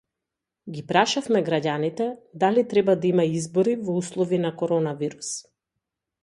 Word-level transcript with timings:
Ги 0.75 0.83
прашавме 0.91 1.41
граѓаните, 1.49 2.07
дали 2.45 2.63
треба 2.71 2.95
да 3.03 3.07
има 3.11 3.27
избори 3.41 3.77
во 3.85 3.99
услови 4.01 4.41
на 4.47 4.53
коронавирус 4.63 5.31